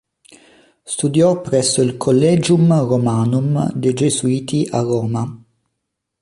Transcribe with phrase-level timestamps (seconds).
[0.81, 5.43] Studiò presso il Collegium Romanum dei gesuiti a Roma.